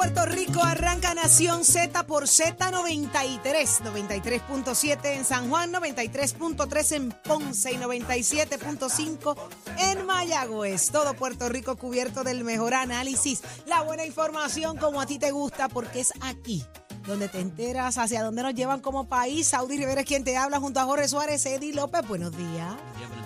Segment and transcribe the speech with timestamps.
[0.00, 0.64] Puerto Rico.
[0.64, 3.82] Arranca Nación Z por Z93.
[3.82, 9.36] 93.7 en San Juan, 93.3 en Ponce y 97.5
[9.76, 10.90] en Mayagüez.
[10.90, 15.68] Todo Puerto Rico cubierto del mejor análisis, la buena información como a ti te gusta,
[15.68, 16.64] porque es aquí
[17.06, 19.48] donde te enteras hacia dónde nos llevan como país.
[19.48, 22.08] Saudi Rivera es quien te habla junto a Jorge Suárez, Eddie López.
[22.08, 22.74] Buenos días.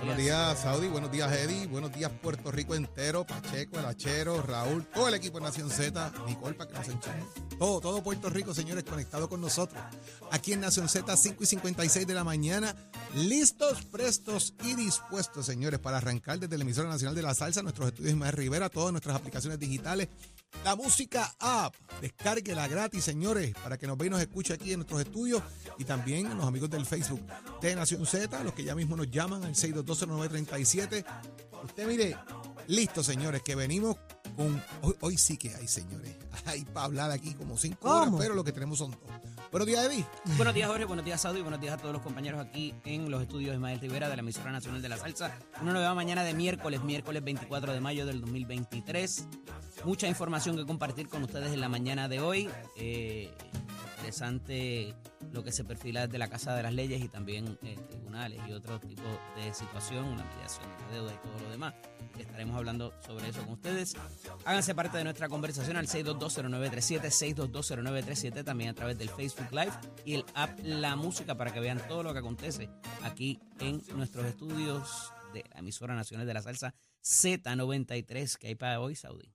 [0.04, 0.86] Buenos días, Saudi.
[0.88, 1.66] Buenos días, Eddie.
[1.66, 3.24] Buenos días, Puerto Rico entero.
[3.24, 6.12] Pacheco, el Achero, Raúl, todo el equipo de Nación Z.
[6.26, 7.26] Nicole, para que nos enchamos.
[7.58, 9.82] Todo, todo Puerto Rico, señores, conectado con nosotros.
[10.30, 12.74] Aquí en Nación Z, 5 y 56 de la mañana.
[13.14, 17.88] Listos, prestos y dispuestos, señores, para arrancar desde la emisora nacional de la salsa, nuestros
[17.88, 20.08] estudios Ismael Rivera, todas nuestras aplicaciones digitales.
[20.64, 24.80] La música app, descárguela gratis, señores, para que nos vea y nos escuche aquí en
[24.80, 25.42] nuestros estudios
[25.78, 27.20] y también en los amigos del Facebook
[27.60, 31.04] de Nación Z, los que ya mismo nos llaman al 6220937.
[31.64, 32.16] Usted mire,
[32.66, 33.96] listo, señores, que venimos
[34.34, 34.62] con.
[34.82, 36.16] Hoy, hoy sí que hay, señores.
[36.46, 39.00] Hay para hablar aquí como cinco horas, pero lo que tenemos son dos.
[39.50, 40.04] Buenos días, Eddie.
[40.36, 40.84] Buenos días, Jorge.
[40.84, 41.40] Buenos días, Saudi.
[41.40, 44.22] Buenos días a todos los compañeros aquí en los estudios de Ismael Rivera de la
[44.22, 45.38] emisora nacional de la salsa.
[45.62, 49.28] Una nueva mañana de miércoles, miércoles 24 de mayo del 2023.
[49.84, 52.50] Mucha información que compartir con ustedes en la mañana de hoy.
[52.76, 53.32] Eh,
[53.98, 54.94] interesante
[55.32, 58.52] lo que se perfila desde la Casa de las Leyes y también eh, tribunales y
[58.52, 59.02] otro tipo
[59.36, 61.74] de situación, la mediación de deuda y todo lo demás.
[62.18, 63.94] Estaremos hablando sobre eso con ustedes.
[64.44, 69.72] Háganse parte de nuestra conversación al 6220937, 6220937, también a través del Facebook Live
[70.04, 72.70] y el app La Música para que vean todo lo que acontece
[73.02, 78.80] aquí en nuestros estudios de la emisora nacional de la salsa Z93 que hay para
[78.80, 79.34] hoy, Saudi.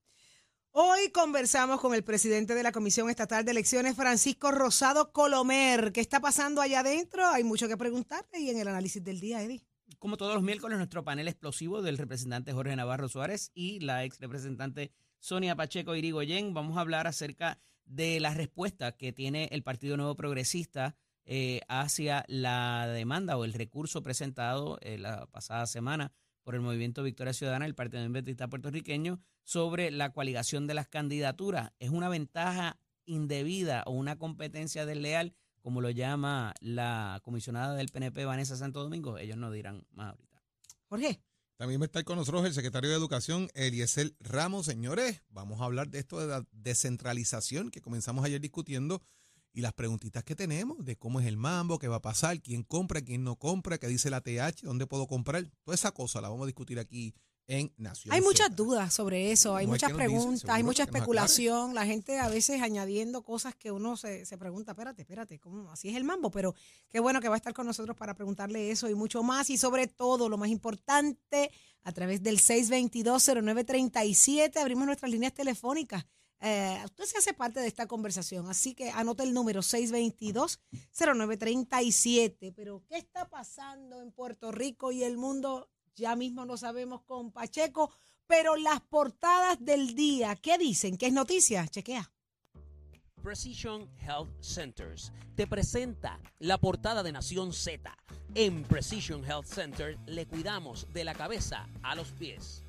[0.71, 5.91] Hoy conversamos con el presidente de la Comisión Estatal de Elecciones, Francisco Rosado Colomer.
[5.91, 7.27] ¿Qué está pasando allá adentro?
[7.27, 9.68] Hay mucho que preguntarle y en el análisis del día, Eddie.
[9.99, 14.17] Como todos los miércoles, nuestro panel explosivo del representante Jorge Navarro Suárez y la ex
[14.21, 16.53] representante Sonia Pacheco Irigoyen.
[16.53, 20.95] Vamos a hablar acerca de la respuesta que tiene el Partido Nuevo Progresista
[21.25, 27.03] eh, hacia la demanda o el recurso presentado eh, la pasada semana por el Movimiento
[27.03, 31.73] Victoria Ciudadana, el Partido Independentista puertorriqueño, sobre la coaligación de las candidaturas.
[31.77, 38.25] ¿Es una ventaja indebida o una competencia desleal, como lo llama la comisionada del PNP,
[38.25, 39.17] Vanessa Santo Domingo?
[39.17, 40.43] Ellos nos dirán más ahorita.
[40.87, 41.21] Jorge.
[41.57, 44.65] También va a estar con nosotros el secretario de Educación, Eliezer Ramos.
[44.65, 49.01] Señores, vamos a hablar de esto de la descentralización que comenzamos ayer discutiendo
[49.51, 52.63] y las preguntitas que tenemos de cómo es el mambo, qué va a pasar, quién
[52.63, 55.49] compra, quién no compra, qué dice la TH, dónde puedo comprar.
[55.65, 57.13] Toda esa cosa la vamos a discutir aquí
[57.49, 62.19] en Nación Hay muchas dudas sobre eso, hay muchas preguntas, hay mucha especulación, la gente
[62.19, 65.71] a veces añadiendo cosas que uno se, se pregunta, espérate, espérate, ¿cómo?
[65.71, 66.53] así es el mambo, pero
[66.89, 69.57] qué bueno que va a estar con nosotros para preguntarle eso y mucho más y
[69.57, 71.49] sobre todo, lo más importante,
[71.81, 76.05] a través del 622-0937 abrimos nuestras líneas telefónicas.
[76.41, 82.53] Eh, usted se hace parte de esta conversación, así que anota el número 622-0937.
[82.55, 85.67] Pero, ¿qué está pasando en Puerto Rico y el mundo?
[85.99, 87.91] Ya mismo no sabemos con Pacheco,
[88.25, 90.97] pero las portadas del día, ¿qué dicen?
[90.97, 91.67] ¿Qué es noticia?
[91.67, 92.09] Chequea.
[93.21, 97.93] Precision Health Centers te presenta la portada de Nación Z.
[98.33, 102.63] En Precision Health Center le cuidamos de la cabeza a los pies.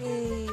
[0.00, 0.46] Eh,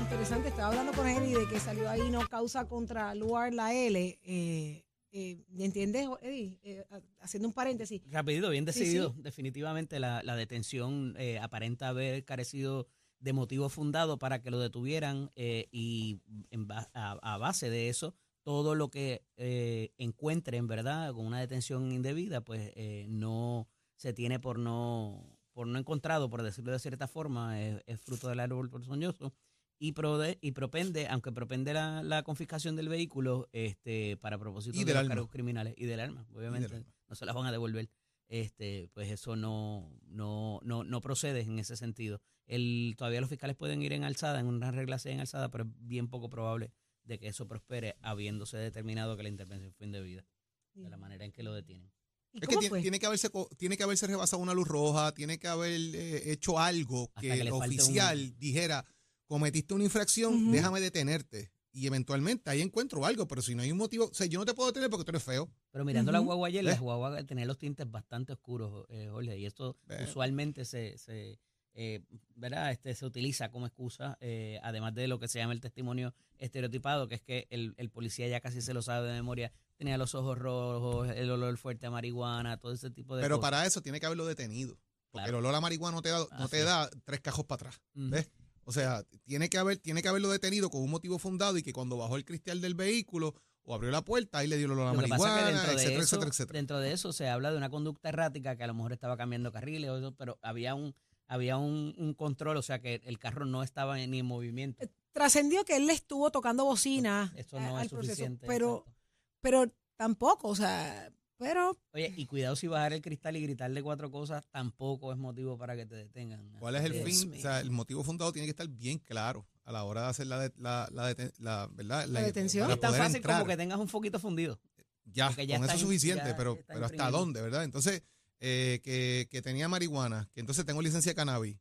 [0.00, 4.18] interesante, estaba hablando con Eddie de que salió ahí no causa contra Luar la L.
[4.22, 6.58] Eh, eh, ¿Entiendes, Eddie?
[6.62, 6.84] Eh,
[7.20, 8.02] haciendo un paréntesis.
[8.10, 9.14] Rapidito, bien Sí, decidido.
[9.18, 12.86] Definitivamente la, la detención eh, aparenta haber carecido
[13.20, 16.20] de motivo fundado para que lo detuvieran eh, y
[16.50, 18.14] en ba- a, a base de eso,
[18.44, 21.12] todo lo que eh, encuentren, ¿verdad?
[21.12, 26.42] Con una detención indebida, pues eh, no se tiene por no por no encontrado, por
[26.44, 29.34] decirlo de cierta forma, es, es fruto del árbol ponzoñoso
[29.78, 34.92] y, prode- y propende, aunque propende la, la confiscación del vehículo este para propósitos de
[34.92, 36.86] los cargos criminales y del arma, obviamente arma.
[37.08, 37.88] no se las van a devolver
[38.30, 42.20] este, pues eso no, no, no, no procede en ese sentido.
[42.46, 45.64] El, todavía los fiscales pueden ir en alzada, en una regla así en alzada, pero
[45.64, 46.70] es bien poco probable
[47.04, 50.26] de que eso prospere habiéndose determinado que la intervención fue indebida,
[50.74, 51.90] de la manera en que lo detienen.
[52.34, 55.12] ¿Y Es que tiene, tiene que haberse co- tiene que haberse rebasado una luz roja,
[55.14, 58.84] tiene que haber eh, hecho algo que, que el un- oficial dijera,
[59.28, 61.52] cometiste una infracción, déjame detenerte.
[61.70, 64.44] Y eventualmente ahí encuentro algo, pero si no hay un motivo, o sea, yo no
[64.46, 65.48] te puedo detener porque tú eres feo.
[65.70, 66.74] Pero mirando la guagua ayer, ¿Ves?
[66.76, 71.38] la guagua tenía los tintes bastante oscuros, eh, Jorge, y esto usualmente se, se,
[71.74, 72.00] eh,
[72.34, 72.72] ¿verdad?
[72.72, 77.06] Este, se utiliza como excusa, eh, además de lo que se llama el testimonio estereotipado,
[77.06, 80.14] que es que el, el policía ya casi se lo sabe de memoria, tenía los
[80.16, 83.50] ojos rojos, el olor fuerte a marihuana, todo ese tipo de Pero cosas.
[83.50, 84.80] para eso tiene que haberlo detenido.
[85.10, 85.38] Porque Claro.
[85.38, 87.82] el olor a marihuana no te da, no te da tres cajos para atrás.
[87.94, 88.28] ¿Ves?
[88.68, 91.72] O sea, tiene que haber, tiene que haberlo detenido con un motivo fundado y que
[91.72, 95.08] cuando bajó el cristal del vehículo o abrió la puerta, ahí le dio Lo que
[95.08, 96.56] pasa es marihuana, que dentro de, etcétera, eso, etcétera, etcétera.
[96.58, 99.50] dentro de eso se habla de una conducta errática que a lo mejor estaba cambiando
[99.52, 100.94] carriles, o eso, pero había un
[101.28, 104.86] había un, un control, o sea que el carro no estaba ni en movimiento.
[105.12, 108.46] Trascendió que él le estuvo tocando bocina Eso no al es proceso, suficiente.
[108.46, 109.00] pero, exacto.
[109.40, 114.10] pero tampoco, o sea, pero Oye, y cuidado si bajar el cristal y gritarle cuatro
[114.10, 116.50] cosas tampoco es motivo para que te detengan.
[116.58, 117.30] ¿Cuál es el Dios fin?
[117.30, 117.38] mío.
[117.38, 120.26] O sea, el motivo fundado tiene que estar bien claro a la hora de hacer
[120.26, 122.06] la, de- la, la, deten- la- ¿verdad?
[122.06, 122.70] La detención.
[122.70, 123.38] Es tan fácil entrar.
[123.38, 124.58] como que tengas un foquito fundido.
[125.04, 127.64] Ya, con eso es suficiente, ya pero, ¿hasta dónde, verdad?
[127.64, 128.02] Entonces,
[128.40, 131.56] eh, que, que tenía marihuana, que entonces tengo licencia de cannabis.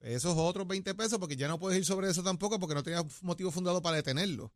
[0.00, 3.02] Esos otros 20 pesos, porque ya no puedes ir sobre eso tampoco, porque no tenía
[3.22, 4.52] motivo fundado para detenerlo.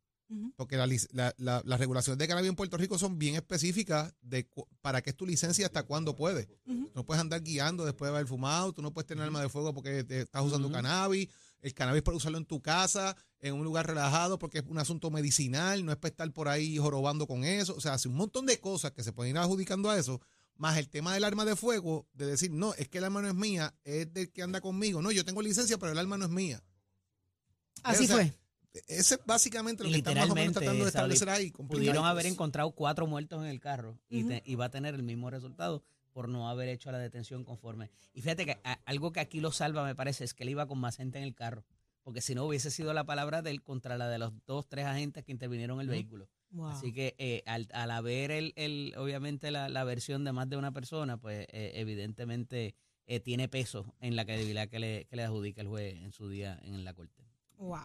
[0.57, 4.13] Porque la lic- la- la- las regulaciones de cannabis en Puerto Rico son bien específicas
[4.21, 4.47] de
[4.83, 6.49] para qué es tu licencia hasta cuándo puedes.
[6.95, 9.73] no puedes andar guiando después de haber fumado, tú no puedes tener arma de fuego
[9.73, 11.29] porque te estás usando cannabis,
[11.61, 15.11] el cannabis para usarlo en tu casa, en un lugar relajado porque es un asunto
[15.11, 18.47] medicinal, no es para estar por ahí jorobando con eso, o sea, hace un montón
[18.47, 20.21] de cosas que se pueden ir adjudicando a eso,
[20.57, 23.29] más el tema del arma de fuego, de decir, no, es que el arma no
[23.29, 26.25] es mía, es del que anda conmigo, no, yo tengo licencia, pero el arma no
[26.25, 26.63] es mía.
[27.85, 28.39] Así O sea, fue.
[28.87, 31.51] Ese es básicamente lo que están más o menos literalmente, tratando de Saudi, establecer ahí.
[31.51, 35.03] Pudieron haber encontrado cuatro muertos en el carro y, te- y va a tener el
[35.03, 35.83] mismo resultado
[36.13, 37.91] por no haber hecho la detención conforme.
[38.13, 40.67] Y fíjate que a- algo que aquí lo salva, me parece, es que él iba
[40.67, 41.65] con más gente en el carro.
[42.03, 44.87] Porque si no hubiese sido la palabra de él contra la de los dos, tres
[44.87, 46.29] agentes que intervinieron en el vehículo.
[46.51, 46.69] Wow.
[46.71, 50.57] Así que eh, al, al haber el, el, obviamente la, la versión de más de
[50.57, 52.75] una persona, pues eh, evidentemente
[53.07, 56.29] eh, tiene peso en la credibilidad que le, que le adjudica el juez en su
[56.31, 57.23] día en la corte.
[57.59, 57.79] Wow,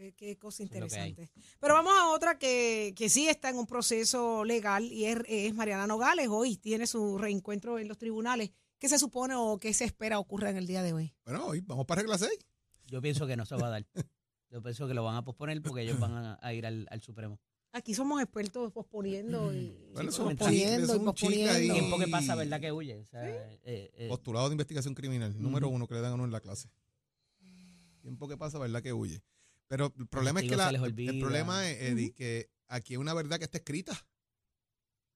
[0.00, 1.28] qué, qué cosa interesante.
[1.60, 5.54] Pero vamos a otra que, que sí está en un proceso legal y es, es
[5.54, 6.28] Mariana Nogales.
[6.30, 8.50] Hoy tiene su reencuentro en los tribunales.
[8.78, 11.14] ¿Qué se supone o qué se espera ocurra en el día de hoy?
[11.26, 12.30] Bueno, hoy vamos para regla 6.
[12.86, 13.86] Yo pienso que no se va a dar.
[14.50, 17.02] Yo pienso que lo van a posponer porque ellos van a, a ir al, al
[17.02, 17.38] Supremo.
[17.72, 21.58] Aquí somos expertos posponiendo y Bueno, eso posponiendo y posponiendo.
[21.62, 22.58] Y- tiempo que pasa, ¿verdad?
[22.60, 22.96] Que huye.
[22.98, 23.60] O sea, eh,
[23.94, 26.68] eh, Postulado de investigación criminal, número uno que le dan a uno en la clase.
[28.00, 28.82] Tiempo que pasa, ¿verdad?
[28.82, 29.22] Que huye.
[29.70, 33.38] Pero el problema es que la, el problema es, Eddie, que aquí hay una verdad
[33.38, 34.04] que está escrita.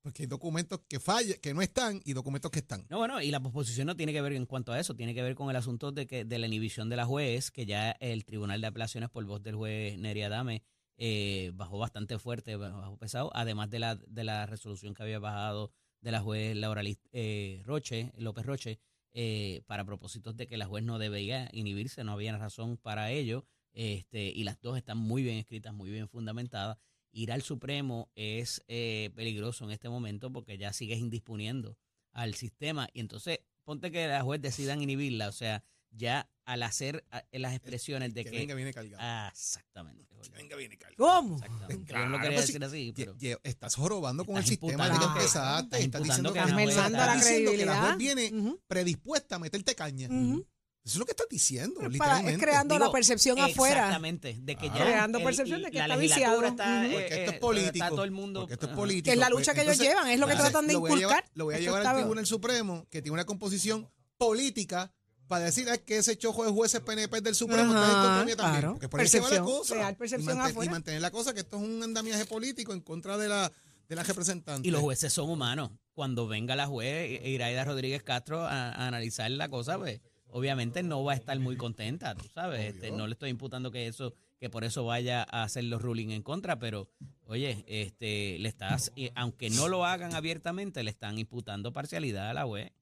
[0.00, 2.86] Porque hay documentos que fallan, que no están y documentos que están.
[2.88, 5.22] No, bueno, y la posposición no tiene que ver en cuanto a eso, tiene que
[5.22, 8.24] ver con el asunto de que de la inhibición de la juez, que ya el
[8.24, 10.62] Tribunal de Apelaciones por voz del juez Neri Adame
[10.98, 15.72] eh, bajó bastante fuerte, bajó pesado, además de la, de la resolución que había bajado
[16.00, 18.78] de la juez Laura eh, Roche, López Roche,
[19.14, 23.46] eh, para propósitos de que la juez no debía inhibirse, no había razón para ello,
[23.74, 26.78] este, y las dos están muy bien escritas, muy bien fundamentadas.
[27.12, 31.76] Ir al Supremo es eh, peligroso en este momento porque ya sigues indisponiendo
[32.12, 37.04] al sistema y entonces ponte que la juez decidan inhibirla, o sea, ya al hacer
[37.32, 38.38] las expresiones de que, que...
[38.38, 38.98] venga, viene cargado.
[39.00, 40.06] Ah, exactamente.
[40.06, 40.96] Que venga, viene cargado.
[40.98, 41.36] ¿Cómo?
[41.36, 41.84] Exactamente.
[41.86, 43.16] Claro, Yo no quería pues decir así, pero...
[43.42, 45.78] Estás jorobando con el sistema desde que empezaste.
[45.78, 47.84] estás Estás diciendo que, la estás diciendo que la credibilidad.
[47.84, 50.08] juez viene predispuesta a meterte caña.
[50.08, 50.46] ujú.
[50.84, 53.78] Eso es lo que estás diciendo, Para- es creando la Digo, percepción afuera.
[53.86, 54.78] Exactamente, de que Claro.
[54.78, 56.44] ya Creando el- percepción de que la está viciado.
[56.44, 57.72] está, eh, Porque esto es eh, político.
[57.72, 58.40] Está todo el mundo.
[58.40, 59.04] Porque esto es político.
[59.06, 60.90] Que es la pues, lucha que ellos llevan, es lo que tratan de lo voy
[60.92, 61.30] a llevar- inculcar.
[61.34, 63.88] Lo voy a llevar al Tribunal Supremo, que tiene una composición
[64.18, 64.92] política,
[65.26, 68.24] para decir "Ah, que ese chojo de jueces PNP del Supremo Ajá, está en contra
[68.26, 68.60] mía también.
[68.60, 68.72] claro.
[68.74, 69.74] Porque por ahí se va la Percepción, cosa.
[69.74, 70.70] real y, percepción manten- afuera.
[70.70, 73.50] y mantener la cosa que esto es un andamiaje político en contra de la,
[73.88, 74.68] de la representante.
[74.68, 75.70] Y los jueces son humanos.
[75.94, 80.00] Cuando venga la juez Iraida Rodríguez Castro a, a analizar la cosa, pues
[80.34, 82.74] obviamente no va a estar muy contenta, tú sabes.
[82.74, 86.10] Este, no le estoy imputando que eso, que por eso vaya a hacer los ruling
[86.10, 86.88] en contra, pero
[87.26, 92.34] oye, este, le estás, y aunque no lo hagan abiertamente, le están imputando parcialidad a
[92.34, 92.72] la juez.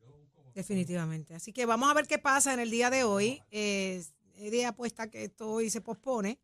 [0.54, 1.34] Definitivamente.
[1.34, 3.42] Así que vamos a ver qué pasa en el día de hoy.
[3.50, 4.02] Eh,
[4.36, 6.38] Eddie apuesta que esto hoy se pospone.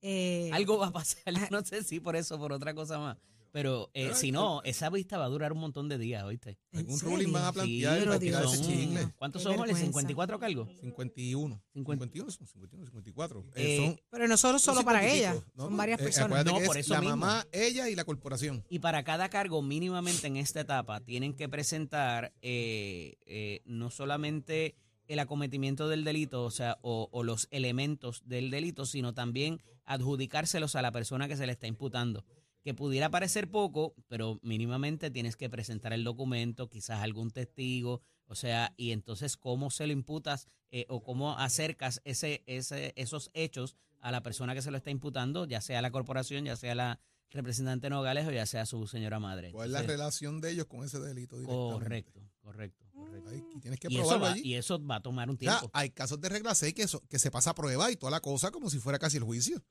[0.00, 3.18] Eh, Algo va a pasar, no sé si por eso o por otra cosa más.
[3.52, 6.58] Pero eh, si no, esa vista va a durar un montón de días, ¿oíste?
[6.72, 9.12] ¿en Algún ruling van a Sí, plantear para tirar Dios ese.
[9.16, 9.86] ¿Cuántos son, vergüenza.
[9.86, 10.68] ¿54 cargos?
[10.80, 11.60] 51.
[11.72, 13.40] Cincuenta- 51, son 51, 54.
[13.40, 16.44] Eh, Eh, son, Pero no solo, para 50 y ella, son varias Eh, personas.
[16.44, 17.16] No, por es eso la mismo.
[17.16, 18.64] mamá, ella y la corporación.
[18.70, 24.76] Y para cada cargo, mínimamente en esta etapa, tienen que presentar eh, eh, no solamente
[25.08, 30.76] el acometimiento del delito, o sea, o, o los elementos del delito, sino también adjudicárselos
[30.76, 32.24] a la persona que se le está imputando.
[32.62, 38.34] Que pudiera parecer poco, pero mínimamente tienes que presentar el documento, quizás algún testigo, o
[38.34, 43.76] sea, y entonces cómo se lo imputas eh, o cómo acercas ese, ese, esos hechos
[44.00, 47.00] a la persona que se lo está imputando, ya sea la corporación, ya sea la,
[47.32, 49.52] representante Nogales o ya sea su señora madre.
[49.52, 51.36] ¿Cuál es la relación de ellos con ese delito?
[51.44, 53.30] Correcto, correcto, correcto.
[53.30, 54.42] Ay, qué tienes que Y eso, probarlo va, allí.
[54.42, 55.70] y eso va a tomar un Ya, tiempo.
[55.72, 58.20] hay casos de regla 6 que, eso- que se pasa a prueba y toda la
[58.20, 59.62] cosa como si fuera casi el juicio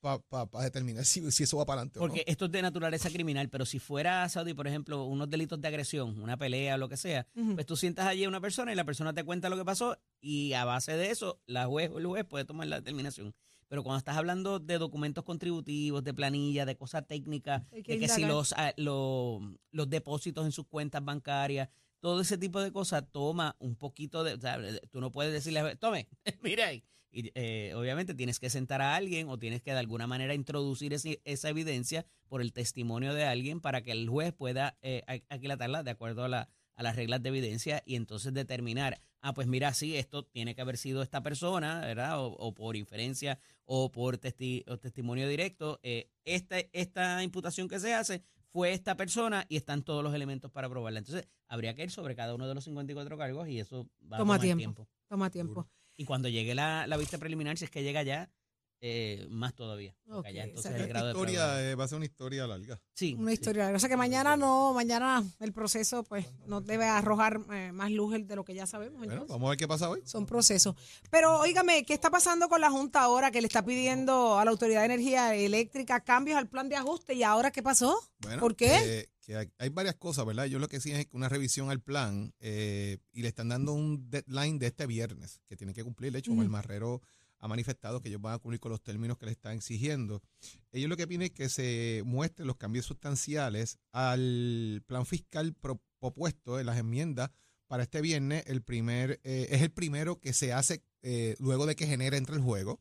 [0.00, 2.30] para determinar si, si eso va para adelante Porque o no.
[2.32, 6.20] esto es de naturaleza criminal, pero si fuera, Saudi, por ejemplo, unos delitos de agresión,
[6.20, 8.84] una pelea o lo que sea, pues tú sientas allí a una persona y la
[8.84, 12.06] persona te cuenta lo que pasó y a base de eso, la juez o el
[12.06, 13.34] juez puede tomar la determinación.
[13.68, 18.22] Pero cuando estás hablando de documentos contributivos, de planillas, de cosas técnicas, de que si
[18.28, 19.40] los, ah, lo-
[19.72, 21.68] los depósitos en sus cuentas bancarias,
[22.00, 24.34] todo ese tipo de cosas toma un poquito de...
[24.34, 24.58] o sea,
[24.90, 26.08] tú no puedes decirle, tome,
[26.42, 26.82] mira ahí.
[27.10, 30.92] Y, eh, obviamente tienes que sentar a alguien o tienes que de alguna manera introducir
[30.92, 35.82] ese- esa evidencia por el testimonio de alguien para que el juez pueda eh, aquilatarla
[35.82, 39.72] de acuerdo a, la- a las reglas de evidencia y entonces determinar, ah, pues mira,
[39.74, 42.20] sí, esto tiene que haber sido esta persona, ¿verdad?
[42.20, 45.80] O, o por inferencia o por testi- o testimonio directo.
[45.82, 48.22] eh, esta, esta imputación que se hace
[48.52, 50.98] fue esta persona y están todos los elementos para probarla.
[51.00, 54.34] Entonces, habría que ir sobre cada uno de los 54 cargos y eso va Toma
[54.34, 54.58] a tomar tiempo.
[54.60, 54.88] tiempo.
[55.08, 55.68] Toma tiempo.
[55.98, 58.30] Y cuando llegue la, la vista preliminar, si es que llega ya,
[58.80, 59.94] eh, más todavía.
[60.08, 60.22] O
[60.62, 62.80] sea el grado historia eh, va a ser una historia larga.
[62.94, 63.34] Sí, Una sí.
[63.34, 63.70] historia.
[63.74, 68.14] O sea que mañana no, mañana el proceso pues nos debe arrojar eh, más luz
[68.26, 68.98] de lo que ya sabemos.
[68.98, 70.02] Bueno, vamos a ver qué pasa hoy.
[70.04, 70.76] Son procesos.
[71.10, 74.50] Pero óigame, ¿qué está pasando con la Junta ahora que le está pidiendo a la
[74.50, 77.14] Autoridad de Energía Eléctrica cambios al plan de ajuste?
[77.14, 77.98] ¿Y ahora qué pasó?
[78.20, 78.76] Bueno, ¿Por qué?
[79.00, 80.46] eh, que hay, hay varias cosas, ¿verdad?
[80.46, 83.72] Yo lo que sí es que una revisión al plan eh, y le están dando
[83.74, 86.12] un deadline de este viernes que tiene que cumplir.
[86.12, 86.40] De hecho, Ujú.
[86.42, 87.02] el Marrero
[87.38, 90.22] ha manifestado que ellos van a cumplir con los términos que le están exigiendo.
[90.72, 95.80] Ellos lo que piden es que se muestren los cambios sustanciales al plan fiscal pro-
[96.00, 97.30] propuesto en las enmiendas
[97.66, 98.44] para este viernes.
[98.46, 102.36] El primer eh, es el primero que se hace eh, luego de que genera entre
[102.36, 102.80] el juego.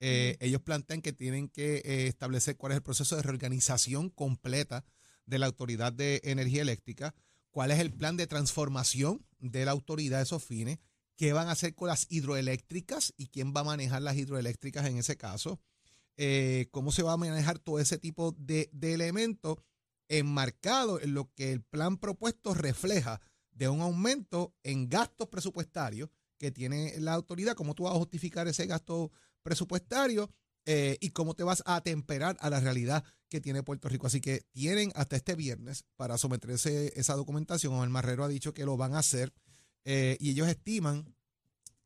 [0.00, 4.84] Eh, Ellos plantean que tienen que establecer cuál es el proceso de reorganización completa
[5.26, 7.14] de la Autoridad de Energía Eléctrica,
[7.50, 10.78] cuál es el plan de transformación de la autoridad a esos fines,
[11.18, 14.98] qué van a hacer con las hidroeléctricas y quién va a manejar las hidroeléctricas en
[14.98, 15.60] ese caso,
[16.16, 19.58] eh, cómo se va a manejar todo ese tipo de, de elementos
[20.08, 23.20] enmarcado en lo que el plan propuesto refleja
[23.50, 26.08] de un aumento en gastos presupuestarios
[26.38, 29.10] que tiene la autoridad, cómo tú vas a justificar ese gasto
[29.42, 30.30] presupuestario
[30.66, 34.06] eh, y cómo te vas a atemperar a la realidad que tiene Puerto Rico.
[34.06, 37.82] Así que tienen hasta este viernes para someterse esa documentación.
[37.82, 39.32] El Marrero ha dicho que lo van a hacer
[39.90, 41.16] eh, y ellos estiman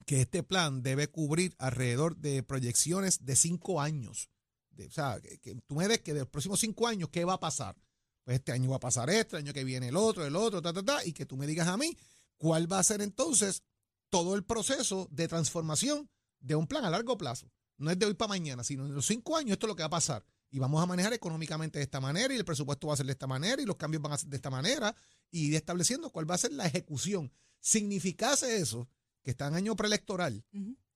[0.06, 4.28] que este plan debe cubrir alrededor de proyecciones de cinco años.
[4.76, 7.38] O sea, que, tú me des que de los próximos cinco años, ¿qué va a
[7.38, 7.76] pasar?
[8.24, 10.60] Pues este año va a pasar esto, el año que viene el otro, el otro,
[10.60, 11.96] ta, ta, ta, y que tú me digas a mí
[12.38, 13.62] cuál va a ser entonces
[14.10, 17.52] todo el proceso de transformación de un plan a largo plazo.
[17.76, 19.84] No es de hoy para mañana, sino en los cinco años esto es lo que
[19.84, 20.24] va a pasar.
[20.50, 23.12] Y vamos a manejar económicamente de esta manera y el presupuesto va a ser de
[23.12, 24.92] esta manera y los cambios van a ser de esta manera
[25.30, 27.32] y estableciendo cuál va a ser la ejecución.
[27.62, 28.88] Significase eso
[29.22, 30.44] que está en año preelectoral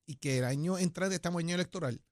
[0.04, 2.02] y que el año entrante estamos en año electoral,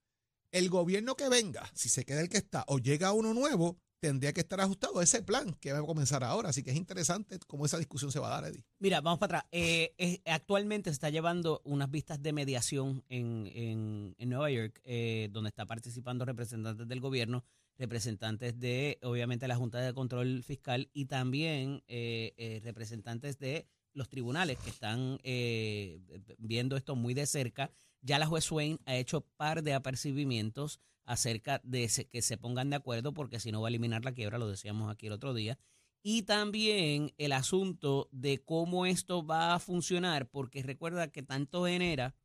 [0.51, 4.31] el gobierno que venga, si se queda el que está o llega uno nuevo, tendría
[4.31, 6.49] que estar ajustado a ese plan que va a comenzar ahora.
[6.49, 8.63] Así que es interesante cómo esa discusión se va a dar, Eddie.
[8.79, 9.49] Mira, vamos para atrás.
[9.51, 14.79] Eh, es- actualmente se está llevando unas vistas de mediación en, en- en Nueva York,
[14.85, 17.43] eh, donde está participando representantes del gobierno,
[17.77, 24.09] representantes de, obviamente, la Junta de Control Fiscal y también eh, eh, representantes de los
[24.09, 25.99] tribunales que están eh,
[26.37, 27.71] viendo esto muy de cerca.
[28.01, 32.75] Ya la juez Swain ha hecho par de apercibimientos acerca de que se pongan de
[32.75, 35.57] acuerdo, porque si no va a eliminar la quiebra, lo decíamos aquí el otro día.
[36.03, 42.15] Y también el asunto de cómo esto va a funcionar, porque recuerda que tanto Genera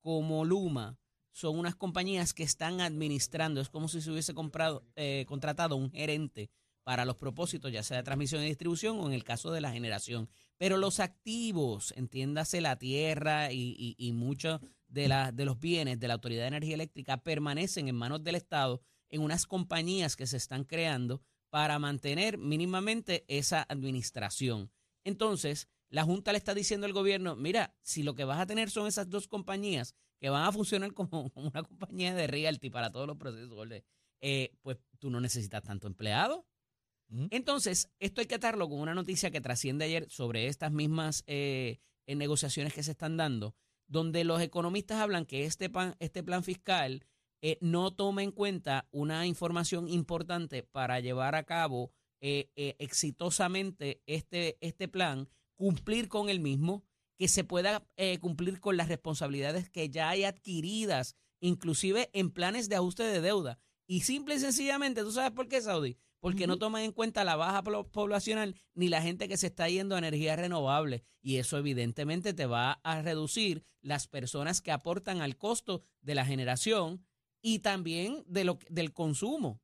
[0.00, 0.98] como Luma
[1.38, 5.92] son unas compañías que están administrando, es como si se hubiese comprado, eh, contratado un
[5.92, 6.50] gerente
[6.82, 9.70] para los propósitos, ya sea de transmisión y distribución o en el caso de la
[9.70, 10.28] generación.
[10.56, 16.14] Pero los activos, entiéndase la tierra y, y, muchos de, de los bienes de la
[16.14, 20.64] Autoridad de Energía Eléctrica, permanecen en manos del Estado en unas compañías que se están
[20.64, 24.72] creando para mantener mínimamente esa administración.
[25.04, 28.70] Entonces, la Junta le está diciendo al gobierno, mira, si lo que vas a tener
[28.70, 32.90] son esas dos compañías que van a funcionar como, como una compañía de realty para
[32.90, 33.56] todos los procesos,
[34.20, 36.46] eh, pues tú no necesitas tanto empleado.
[37.30, 41.78] Entonces, esto hay que atarlo con una noticia que trasciende ayer sobre estas mismas eh,
[42.06, 43.54] eh, negociaciones que se están dando,
[43.86, 47.06] donde los economistas hablan que este, pan- este plan fiscal
[47.40, 54.88] eh, no toma en cuenta una información importante para llevar a cabo exitosamente este, este
[54.88, 56.84] plan, cumplir con el mismo,
[57.18, 62.68] que se pueda eh, cumplir con las responsabilidades que ya hay adquiridas, inclusive en planes
[62.68, 63.58] de ajuste de deuda.
[63.86, 65.98] Y simple y sencillamente, ¿tú sabes por qué, Saudi?
[66.20, 69.94] porque no toman en cuenta la baja poblacional ni la gente que se está yendo
[69.94, 71.02] a energías renovables.
[71.22, 76.24] Y eso evidentemente te va a reducir las personas que aportan al costo de la
[76.24, 77.04] generación
[77.40, 79.60] y también de lo, del consumo.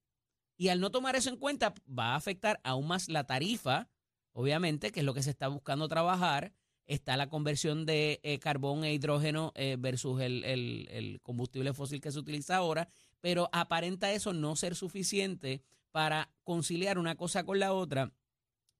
[0.56, 3.88] Y al no tomar eso en cuenta, va a afectar aún más la tarifa,
[4.32, 6.52] obviamente, que es lo que se está buscando trabajar.
[6.86, 12.00] Está la conversión de eh, carbón e hidrógeno eh, versus el, el- el combustible fósil
[12.00, 12.88] que se utiliza ahora,
[13.20, 15.62] pero aparenta eso no ser suficiente
[15.92, 18.12] para conciliar una cosa con la otra.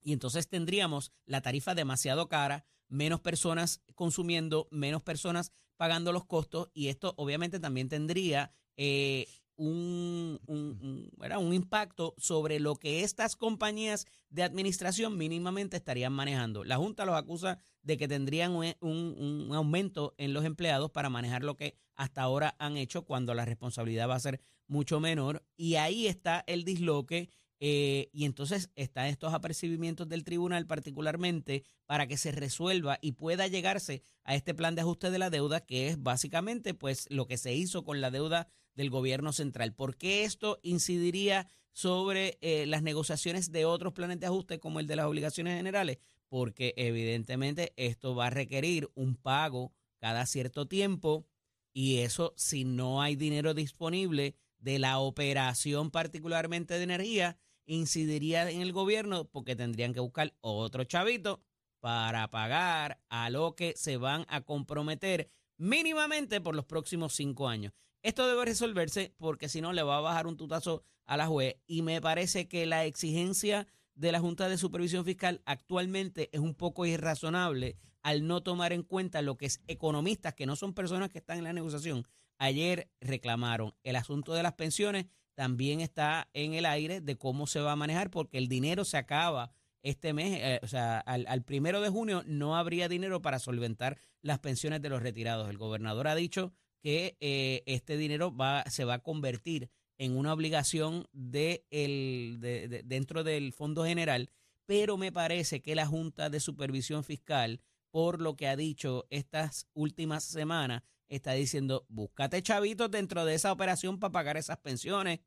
[0.03, 6.71] Y entonces tendríamos la tarifa demasiado cara, menos personas consumiendo, menos personas pagando los costos,
[6.75, 13.37] y esto obviamente también tendría eh, un, un, un- un impacto sobre lo que estas
[13.37, 16.65] compañías de administración mínimamente estarían manejando.
[16.65, 21.57] La Junta los acusa de que tendrían un aumento en los empleados para manejar lo
[21.57, 25.45] que hasta ahora han hecho cuando la responsabilidad va a ser mucho menor.
[25.57, 27.29] Y ahí está el disloque.
[27.61, 33.47] eh, y entonces están estos apercibimientos del tribunal particularmente para que se resuelva y pueda
[33.47, 37.39] llegarse a este plan de ajuste de la deuda que es básicamente pues lo que
[37.39, 39.75] se hizo con la deuda del gobierno central.
[39.75, 44.87] ¿Por qué esto incidiría sobre eh, las negociaciones de otros planes de ajuste como el
[44.87, 45.99] de las obligaciones generales?
[46.29, 51.27] Porque evidentemente esto va a requerir un pago cada cierto tiempo
[51.73, 58.61] y eso si no hay dinero disponible de la operación particularmente de energía, incidiría en
[58.61, 61.43] el gobierno porque tendrían que buscar otro chavito
[61.81, 67.73] para pagar a lo que se van a comprometer mínimamente por los próximos cinco años.
[68.05, 71.57] Esto debe resolverse porque si no le va a bajar un tutazo a la juez
[71.67, 76.55] y me parece que la exigencia de la Junta de Supervisión Fiscal actualmente es un
[76.55, 81.09] poco irrazonable al no tomar en cuenta lo que es economistas, que no son personas
[81.09, 82.07] que están en la negociación.
[82.37, 87.61] Ayer reclamaron el asunto de las pensiones, también está en el aire de cómo se
[87.61, 89.51] va a manejar porque el dinero se acaba
[89.83, 93.97] este mes, eh, o sea, al, al primero de junio no habría dinero para solventar
[94.21, 95.49] las pensiones de los retirados.
[95.49, 96.53] El gobernador ha dicho
[96.85, 102.69] que eh, este dinero va, se va a convertir en una obligación de el, de-
[102.69, 104.29] de- dentro del Fondo General,
[104.67, 109.67] pero me parece que la Junta de Supervisión Fiscal, por lo que ha dicho estas
[109.73, 115.21] últimas semanas, está diciendo, búscate chavitos dentro de esa operación para pagar esas pensiones.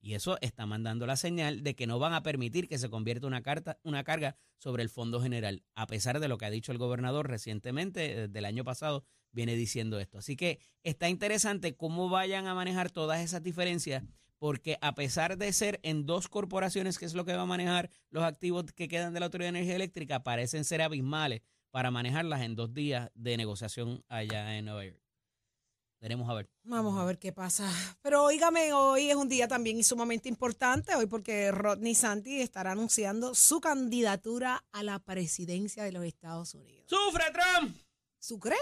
[0.00, 3.26] Y eso está mandando la señal de que no van a permitir que se convierta
[3.26, 6.72] una, carta, una carga sobre el Fondo General, a pesar de lo que ha dicho
[6.72, 10.18] el gobernador recientemente, desde el año pasado, viene diciendo esto.
[10.18, 14.04] Así que está interesante cómo vayan a manejar todas esas diferencias,
[14.38, 17.90] porque a pesar de ser en dos corporaciones, que es lo que va a manejar
[18.10, 22.42] los activos que quedan de la Autoridad de Energía Eléctrica, parecen ser abismales para manejarlas
[22.42, 25.07] en dos días de negociación allá en Nueva York.
[26.00, 26.48] Veremos a ver.
[26.62, 27.68] Vamos a ver qué pasa.
[28.02, 33.34] Pero oígame, hoy es un día también sumamente importante, hoy porque Rodney Santi estará anunciando
[33.34, 36.84] su candidatura a la presidencia de los Estados Unidos.
[36.86, 37.76] ¡Sufre, Trump!
[38.20, 38.56] ¿Su cree?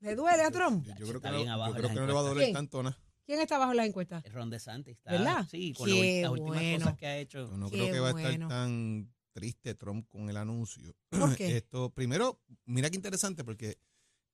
[0.00, 0.84] ¿Le duele a Trump?
[0.86, 2.22] Yo, yo creo que, no, bien yo abajo creo las que no le va a
[2.22, 2.54] doler ¿Quién?
[2.54, 2.96] tanto, ¿no?
[3.26, 4.22] ¿Quién está bajo la encuesta?
[4.32, 5.46] Ron DeSantis está, ¿Verdad?
[5.50, 6.78] Sí, con Qué las últimas bueno.
[6.78, 7.50] cosas que ha hecho.
[7.50, 10.94] Yo no Qué creo que va a estar tan triste Trump con el anuncio.
[11.10, 11.56] ¿Por qué?
[11.58, 13.78] Esto, primero, mira qué interesante, porque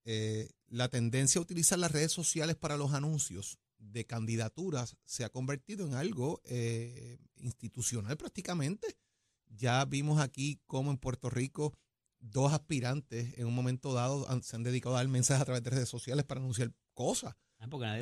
[0.07, 5.29] eh, la tendencia a utilizar las redes sociales para los anuncios de candidaturas se ha
[5.29, 8.97] convertido en algo eh, institucional prácticamente.
[9.49, 11.73] Ya vimos aquí cómo en Puerto Rico
[12.19, 15.63] dos aspirantes en un momento dado han- se han dedicado a dar mensajes a través
[15.63, 17.35] de redes sociales para anunciar cosas.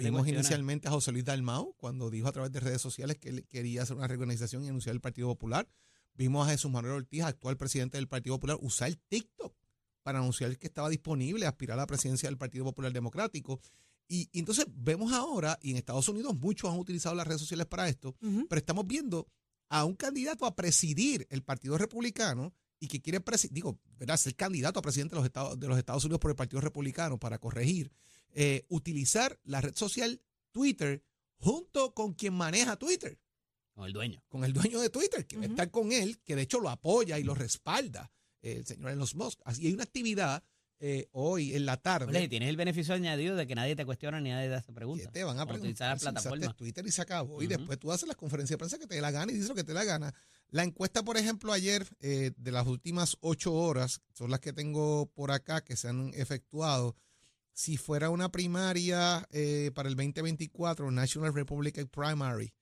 [0.00, 3.28] Ah, Vimos inicialmente a José Luis Dalmau cuando dijo a través de redes sociales que
[3.28, 5.68] él quería hacer una reorganización y anunciar el Partido Popular.
[6.14, 9.54] Vimos a Jesús Manuel Ortiz, actual presidente del Partido Popular, usar TikTok
[10.04, 13.60] para anunciar que estaba disponible a aspirar a la presidencia del Partido Popular Democrático.
[14.06, 17.66] Y, y entonces vemos ahora, y en Estados Unidos muchos han utilizado las redes sociales
[17.66, 19.26] para esto, pero estamos viendo
[19.70, 24.18] a un candidato a presidir el Partido Republicano y que quiere presidir, digo, ¿verdad?
[24.18, 27.18] ser candidato a presidente de los, Estados, de los Estados Unidos por el Partido Republicano
[27.18, 27.90] para corregir,
[28.34, 30.20] eh, utilizar la red social
[30.52, 31.02] Twitter
[31.38, 33.18] junto con quien maneja Twitter,
[33.72, 34.22] Con el dueño.
[34.28, 36.68] con el dueño de Twitter, que va a estar con él, que de hecho lo
[36.68, 38.12] apoya y lo respalda,
[38.44, 39.40] el señor Elon Musk.
[39.44, 40.42] Así hay una actividad
[40.80, 42.14] eh, hoy en la tarde.
[42.16, 45.10] Oye, tienes el beneficio añadido de que nadie te cuestiona ni nadie te hace preguntas.
[45.12, 46.48] te van a preguntar usaste.
[46.56, 47.42] Twitter y se acabó.
[47.42, 49.48] Y después tú haces las conferencias de prensa que te dé la gana y dices
[49.48, 50.14] lo que te dé la gana.
[50.50, 55.06] La encuesta, por ejemplo, ayer, eh, de las últimas ocho horas, son las que tengo
[55.14, 56.96] por acá que se han efectuado.
[57.52, 62.52] Si fuera una primaria eh, para el 2024, National Republican Primary,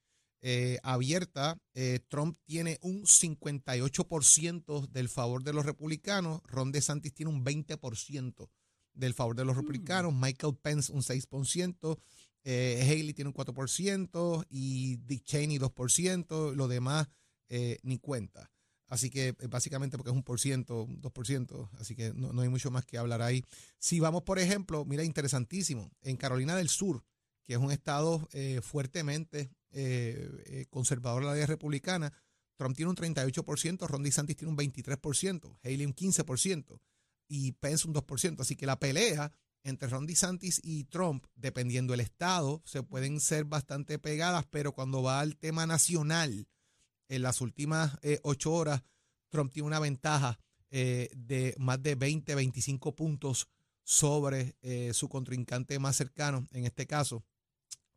[0.45, 7.31] eh, abierta, eh, Trump tiene un 58% del favor de los republicanos, Ron DeSantis tiene
[7.31, 8.51] un 20%
[8.93, 11.99] del favor de los republicanos, Michael Pence un 6%,
[12.45, 17.09] eh, Haley tiene un 4% y Dick Cheney 2%, lo demás
[17.83, 18.51] ni cuenta.
[18.89, 22.33] Así que básicamente porque es un por ciento, un dos por ciento, así que no,
[22.33, 23.45] no hay mucho más que hablar ahí.
[23.79, 27.05] Si vamos, por ejemplo, mira, interesantísimo, en Carolina del Sur,
[27.43, 32.13] que es un estado eh, fuertemente eh, eh, conservador de la ley republicana,
[32.57, 36.81] Trump tiene un 38%, Ron DeSantis tiene un 23%, Haley un 15%
[37.29, 38.41] y Pence un 2%.
[38.41, 39.33] Así que la pelea
[39.65, 45.03] entre Ron DeSantis y Trump, dependiendo del estado, se pueden ser bastante pegadas, pero cuando
[45.03, 46.49] va al tema nacional,
[47.09, 48.83] en las últimas eh, ocho horas,
[49.29, 50.39] Trump tiene una ventaja
[50.71, 53.49] eh, de más de 20, 25 puntos
[53.83, 57.25] sobre eh, su contrincante más cercano, en este caso,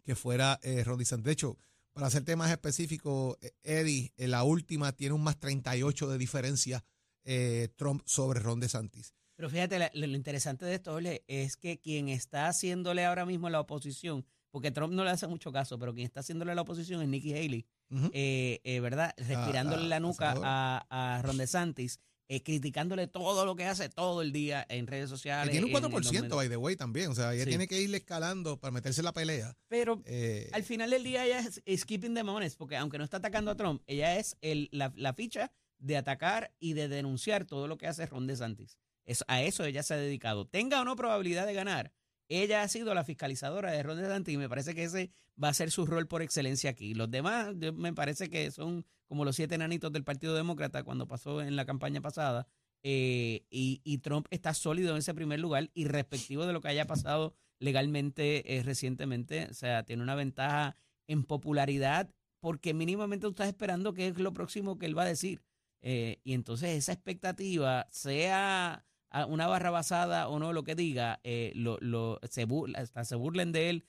[0.06, 1.26] que fuera eh, Ron DeSantis.
[1.26, 1.58] De hecho,
[1.94, 6.86] para hacerte más específico, eh, Eddie, en la última tiene un más 38 de diferencia
[7.24, 9.14] eh, Trump sobre Ron DeSantis.
[9.36, 13.50] Pero fíjate, la- lo, interesante de esto, Ole, es que quien está haciéndole ahora mismo
[13.50, 17.02] la oposición, porque Trump no le hace mucho caso, pero quien está haciéndole la oposición
[17.02, 17.66] es Nikki Haley,
[18.14, 19.14] eh, eh, ¿verdad?
[19.18, 20.86] Respirándole la la nuca a,
[21.18, 25.10] a Ron DeSantis, eh, criticándole todo lo que hace todo el día en redes Que
[25.10, 25.52] sociales.
[25.52, 26.36] tiene un en- en los 4%, medios.
[26.38, 27.12] by the way, también.
[27.12, 27.50] O sea, ella Sí.
[27.50, 29.56] tiene que irle escalando para meterse en la pelea.
[29.68, 33.18] Pero Eh, al final del día ella es, es keeping honest, porque aunque no está
[33.18, 37.68] atacando a Trump, ella es el, la, la ficha de atacar y de denunciar todo
[37.68, 38.78] lo que hace Ron DeSantis.
[39.06, 40.48] Es, a eso ella se ha dedicado.
[40.48, 41.92] Tenga o no probabilidad de ganar,
[42.28, 45.12] ella ha sido la fiscalizadora de Ron DeSantis y me parece que ese
[45.42, 46.96] va a ser su rol por excelencia aquí.
[46.96, 51.42] Los demás me parece que son como los siete enanitos del Partido Demócrata cuando pasó
[51.42, 52.48] en la campaña pasada.
[52.84, 56.86] eh, y, Trump está sólido en ese primer lugar y respectivo de lo que haya
[56.86, 60.76] pasado legalmente eh, recientemente, o sea, tiene una ventaja
[61.08, 65.08] en popularidad porque mínimamente tú estás esperando qué es lo próximo que él va a
[65.08, 65.42] decir.
[65.82, 68.86] Eh, y entonces esa expectativa, sea
[69.30, 71.22] una barra basada o no lo que diga,
[71.54, 73.86] lo, se, burla- hasta se burlen de él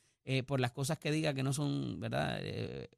[0.46, 2.00] por las cosas que diga que no son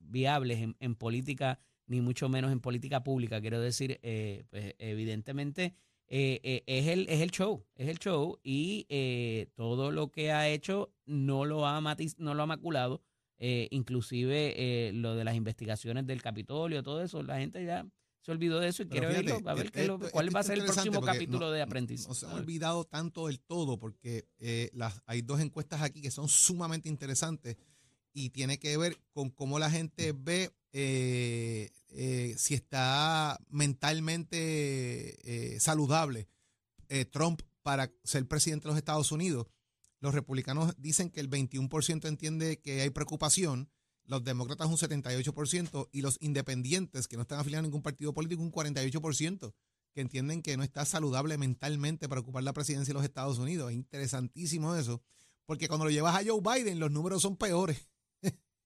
[0.00, 3.40] viables en política, ni mucho menos en política pública.
[3.40, 5.74] Quiero decir, eh, pues evidentemente
[6.07, 10.31] eh, eh, es, el, es el show, es el show y eh, todo lo que
[10.33, 13.03] ha hecho no lo ha, matiz- no lo ha maculado,
[13.83, 17.87] inclusive lo de las investigaciones del Capitolio, todo eso, la gente ya
[18.20, 20.42] se olvidó de eso y fíjate, oírlo, a ver esto- lo- cuál esto va a
[20.42, 22.09] ser el próximo capítulo no- de no- Apprentice.
[22.09, 24.27] No se ha olvidado tanto del todo porque
[24.72, 27.57] las, hay dos encuestas aquí que son sumamente interesantes
[28.12, 34.37] y tiene que ver con cómo la gente ve eh, eh, si está mentalmente
[35.55, 36.29] eh, saludable
[36.88, 39.47] eh, Trump para ser presidente de los Estados Unidos.
[40.01, 43.71] Los republicanos dicen que el 21% entiende que hay preocupación,
[44.05, 48.42] los demócratas un 78% y los independientes que no están afiliados a ningún partido político
[48.42, 49.55] un 48%
[49.94, 53.71] que entienden que no está saludable mentalmente para ocupar la presidencia de los Estados Unidos.
[53.71, 55.03] Es interesantísimo eso,
[55.47, 57.88] porque cuando lo llevas a Joe Biden los números son peores.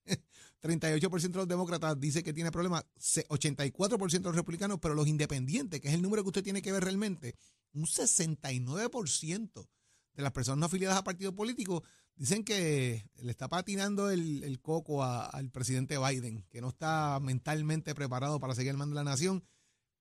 [0.62, 5.08] 38% de los demócratas dice que tiene problemas, se- 84% de los republicanos, pero los
[5.08, 7.34] independientes, que es el número que usted tiene que ver realmente,
[7.74, 9.68] un 69%
[10.14, 11.82] de las personas no afiliadas a partidos políticos
[12.16, 18.38] dicen que le está patinando el, coco al presidente Biden, que no está mentalmente preparado
[18.38, 19.44] para seguir el mando de la nación.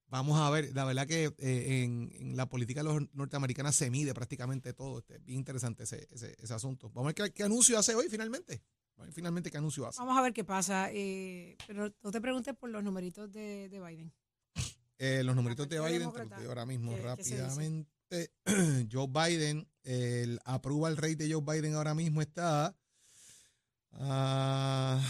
[0.07, 4.99] Vamos a ver, la verdad que eh, en, la política norteamericanas se mide prácticamente todo.
[4.99, 6.89] Este, bien interesante ese, asunto.
[6.89, 8.61] Vamos a ver qué anuncio hace hoy finalmente.
[9.11, 9.99] Finalmente qué anuncio hace.
[9.99, 10.89] Vamos a ver qué pasa.
[10.91, 14.13] eh, pero no te preguntes por los numeritos de, de Biden.
[14.97, 17.89] Eh, los numeritos de Biden, te los ahora mismo rápidamente.
[18.91, 22.75] Joe Biden, el approval rate de Joe Biden ahora mismo está.
[23.93, 25.01] ah,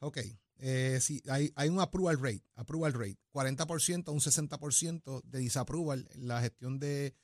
[0.00, 0.18] ok.
[0.64, 6.08] Eh, sí, hay, hay un approval rate, approval rate, 40% a un 60% de disapproval
[6.12, 7.16] en la gestión de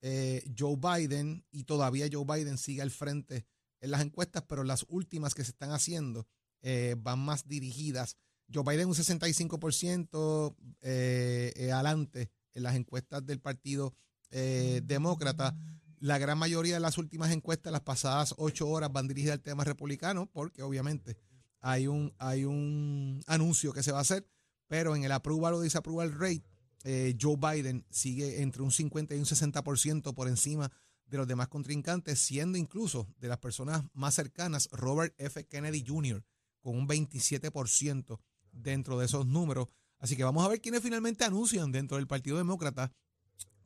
[0.00, 3.46] eh, Joe Biden y todavía Joe Biden sigue al frente
[3.80, 6.26] en las encuestas, pero las últimas que se están haciendo
[6.62, 8.16] eh, van más dirigidas.
[8.52, 13.94] Joe Biden un 65% eh, eh, adelante en las encuestas del Partido
[14.30, 15.56] eh, Demócrata.
[15.98, 19.64] La gran mayoría de las últimas encuestas, las pasadas ocho horas, van dirigidas al tema
[19.64, 21.16] republicano, porque obviamente
[21.60, 24.26] hay un, hay un anuncio que se va a hacer,
[24.66, 26.44] pero en el approval o disapproval rate,
[26.84, 30.72] eh, Joe Biden sigue entre un 50 y un 60% por encima de
[31.16, 35.46] los demás contrincantes, siendo incluso de las personas más cercanas Robert F.
[35.46, 36.24] Kennedy Jr.,
[36.60, 38.20] con un 27%
[38.52, 39.68] dentro de esos números.
[39.98, 42.92] Así que vamos a ver quiénes finalmente anuncian dentro del Partido Demócrata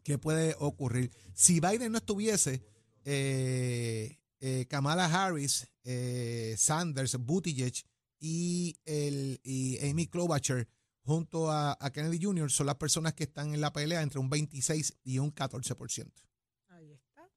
[0.04, 1.10] qué puede ocurrir.
[1.32, 2.62] Si Biden no estuviese,
[3.04, 7.74] eh, eh, Kamala Harris, eh, Sanders, Buttigieg
[8.20, 10.68] y, el, y Amy Klobuchar
[11.02, 12.50] junto a, a Kennedy Jr.
[12.50, 16.12] son las personas que están en la pelea entre un 26 y un 14%.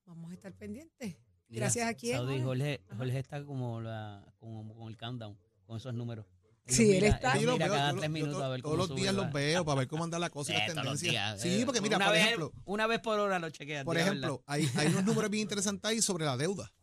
[0.08, 1.16] Vamos a estar pendientes.
[1.50, 2.18] Mira, Gracias a quién.
[2.18, 2.82] Saudi, Jorge?
[3.18, 6.26] Está como, la, como con el countdown, con esos números.
[6.66, 8.38] Sí, él mira- está- él Yo los mira veo, cada yo los- tres yo minutos
[8.40, 10.52] to- a ver todos los sube días los veo para ver cómo anda la cosa
[10.52, 11.12] y Eh, las tendencias.
[11.12, 13.86] días, Sí, eh, porque mira, una por vez, ejemplo, una vez por hora lo chequeas.
[13.86, 16.74] por ejemplo, hay, hay unos números bien interesantes ahí sobre la deuda.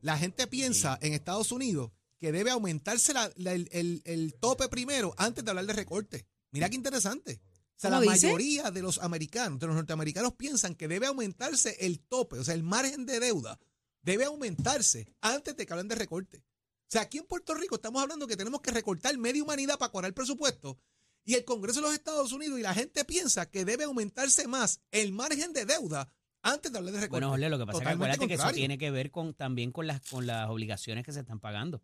[0.00, 4.68] La gente piensa en Estados Unidos que debe aumentarse la- la- el, el- el tope
[4.68, 6.24] primero antes de hablar de recorte.
[6.52, 7.40] Mira qué interesante.
[7.82, 11.98] O sea, la mayoría de los americanos, de los norteamericanos, piensan que debe aumentarse el
[11.98, 13.58] tope, o sea, el margen de deuda
[14.02, 16.38] debe aumentarse antes de que hablen de recorte.
[16.38, 19.90] O sea, aquí en Puerto Rico estamos hablando que tenemos que recortar media humanidad para
[19.90, 20.78] cuadrar el presupuesto
[21.24, 24.80] y el Congreso de los Estados Unidos y la gente piensa que debe aumentarse más
[24.92, 27.26] el margen de deuda antes de hablar de recorte.
[27.26, 29.72] Bueno, Jorge, lo que pasa es que acuérdate que eso tiene que ver con también
[29.72, 31.82] con las con las obligaciones que se están pagando.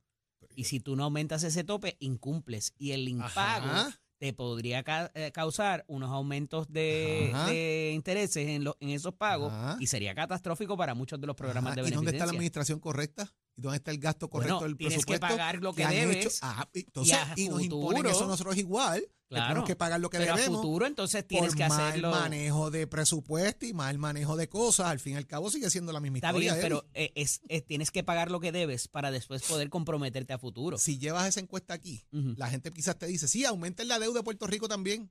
[0.55, 2.73] Y si tú no aumentas ese tope, incumples.
[2.79, 4.01] Y el impago Ajá.
[4.19, 9.53] Te podría ca- eh, causar unos aumentos de, de intereses en, lo- en esos pagos
[9.53, 9.77] Ajá.
[9.81, 12.37] y sería catastrófico para muchos de los programas Ajá, de ¿Y dónde está la beneficencia.
[12.39, 13.33] administración correcta?
[13.59, 15.27] ¿Y dónde está el gasto correcto Bueno, del tienes que presupuesto?
[15.37, 16.31] pagar lo que debes hecho?
[16.43, 19.01] Ah, y entonces, a y, nos imponen eso a nosotros igual.
[19.29, 20.61] que tenemos que pagar lo que Pero a debemos.
[20.63, 22.11] futuro entonces tienes por que mal hacerlo.
[22.13, 24.87] manejo de presupuesto y mal manejo de cosas.
[24.87, 26.53] Al fin y al cabo sigue siendo la misma Está historia.
[26.55, 30.33] bien, pero eh, es, es- tienes que pagar lo que debes para después poder comprometerte
[30.33, 30.79] a futuro.
[30.79, 34.25] Si llevas esa encuesta aquí, la gente quizás te dice, sí, aumenten la deuda de
[34.25, 35.11] Puerto Rico también.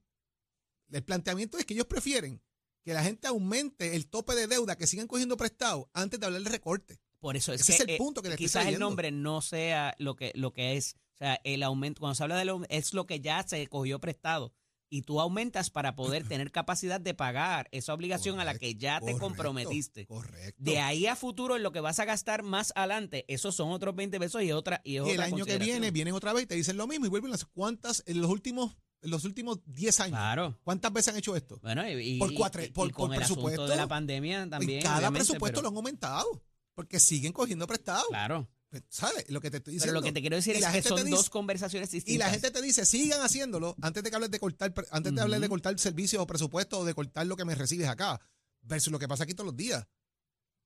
[0.90, 2.42] El planteamiento es que ellos prefieren
[2.82, 6.42] que la gente aumente el tope de deuda, que sigan cogiendo prestado antes de hablar
[6.42, 6.98] del recorte.
[7.20, 9.10] Por eso es Ese que es el eh, punto que le estoy quizás el nombre
[9.10, 10.96] no sea lo que, lo que es.
[11.14, 14.52] O sea, el aumento, cuando se habla aumento, es lo que ya se cogió prestado.
[14.90, 19.00] Y tú aumentas para poder tener capacidad de pagar esa obligación a la que ya
[19.00, 20.06] te Correcto, comprometiste.
[20.06, 20.54] Correcto.
[20.62, 23.94] De ahí a futuro, en lo que vas a gastar más adelante, esos son otros
[23.96, 26.44] 20 pesos y otra y es Y el otra año que viene vienen otra vez
[26.44, 29.60] y te dicen lo mismo y vuelven las cuántas en los últimos en los últimos
[29.66, 30.16] 10 años.
[30.16, 30.58] Claro.
[30.64, 31.60] ¿Cuántas veces han hecho esto?
[31.62, 33.68] Bueno, y, Por cuatro- y- y por- con por el presupuesto.
[33.68, 34.80] de la pandemia también.
[34.80, 36.42] y cada presupuesto pero- lo han aumentado
[36.78, 38.04] porque siguen cogiendo prestado.
[38.08, 38.48] Claro.
[38.88, 39.28] ¿Sabes?
[39.30, 40.00] Lo que te estoy Pero diciendo.
[40.00, 42.14] lo que te quiero decir Y es la que gente son dice- dos conversaciones distintas.
[42.14, 45.20] Y la gente te dice, sigan haciéndolo antes de que hables de cortar, antes de
[45.20, 48.20] hablar de cortar servicios o presupuestos o de cortar lo que me recibes acá.
[48.62, 49.84] Versus lo que pasa aquí todos los días.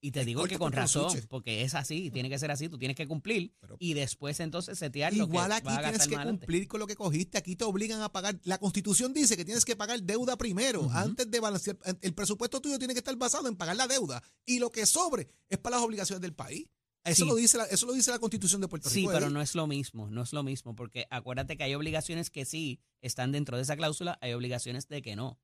[0.05, 2.97] Y te digo que con razón, porque es así, tiene que ser así, tú tienes
[2.97, 6.67] que cumplir Pero- y después entonces setear lo que Igual vas aquí tienes que cumplir
[6.67, 7.39] con lo que cogiste.
[7.39, 8.41] Aquí te obligan a pagar.
[8.43, 10.91] La constitución dice que tienes que pagar deuda primero.
[10.91, 11.79] Antes de balancear.
[12.01, 14.21] El presupuesto tuyo tiene que estar basado en pagar la deuda.
[14.45, 16.67] Y lo que sobre es para las obligaciones del país.
[17.05, 17.29] Eso, Sí.
[17.29, 19.11] lo, dice la, eso lo dice la constitución de Puerto Sí, Rico.
[19.13, 19.35] pero Eddie.
[19.35, 22.81] no es lo mismo, no es lo mismo, porque acuérdate que hay obligaciones que sí
[23.01, 25.39] están dentro de esa cláusula, hay obligaciones de que no.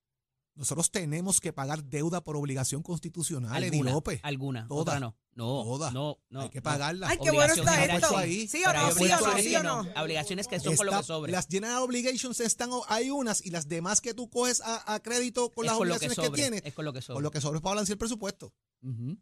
[0.58, 4.20] Nosotros tenemos que pagar deuda por obligación constitucional, Eddie Alguna, López.
[4.24, 4.80] alguna, Toda.
[4.82, 5.16] otra no.
[5.36, 5.92] No, Toda.
[5.92, 6.40] no, no.
[6.40, 6.62] Hay que no.
[6.64, 7.06] pagarla.
[7.08, 8.16] Ay, qué bueno está esto.
[8.16, 8.48] ahí.
[8.48, 8.90] ¿Sí o no?
[8.90, 9.14] ¿Sí o no?
[9.14, 9.82] obligaciones ¿Sí que o no?
[9.84, 10.02] no.
[10.02, 11.30] Obligaciones que son con lo que sobre.
[11.30, 15.52] Las general obligations están, hay unas y las demás que tú coges a, a crédito
[15.52, 17.14] con es las con lo que obligaciones que, tienes, es con lo que sobre.
[17.14, 18.52] con lo que sobre es para balancear el presupuesto.
[18.82, 19.16] Ujú.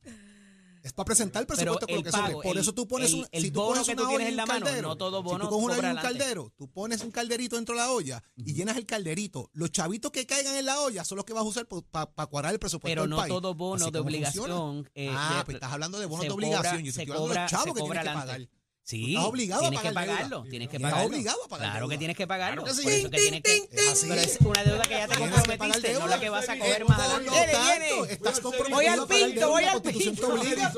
[0.87, 2.27] Es para presentar el Pero presupuesto con lo el que sobre.
[2.29, 4.09] pago, Por el- eso tú pones el- un, si tú bono coges que una tú
[4.09, 6.53] tienes en un la mano, caldero, no todo si bono tú coges una un caldero,
[6.57, 9.51] tú pones un calderito dentro de la olla y llenas el calderito.
[9.53, 12.53] Los chavitos que caigan en la olla son los que vas a usar para cuadrar
[12.53, 13.35] el presupuesto Pero del no país.
[13.35, 14.89] todo bono Así de obligación.
[14.95, 16.71] eh, ah, pues estás hablando de bonos se de obligación.
[16.77, 18.49] cobra- Yo estoy hablando de los chavos que tienes que pagar.
[18.89, 20.17] Sí, estás obligado a tienes que pagar deuda.
[20.29, 21.11] pagarlo, tienes que Estás pagarlo.
[21.17, 21.91] obligado a pagar Claro deuda.
[21.95, 22.63] que tienes que pagarlo.
[22.63, 22.85] Claro que sí.
[22.87, 24.39] Por eso que tienes que, Así pero es.
[24.41, 26.07] una deuda que ya te Tienes que pagar comprometiste, no deuda.
[26.07, 27.27] la que vas a coger más por adelante.
[27.27, 27.53] lo Viene,
[27.89, 30.41] tanto, estás comprometido Voy al a pagar pinto, deuda, voy la al constitución te pinto.
[30.41, 30.73] obliga.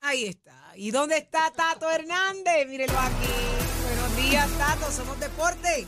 [0.00, 0.72] Ahí está.
[0.76, 2.66] ¿Y dónde está Tato Hernández?
[2.68, 3.28] Mírenlo aquí.
[3.84, 4.90] Buenos días, Tato.
[4.92, 5.86] Somos deporte.